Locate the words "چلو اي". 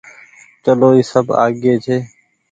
0.63-1.01